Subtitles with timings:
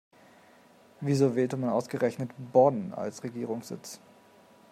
[0.99, 3.99] Wieso wählte man ausgerechnet Bonn als Regierungssitz?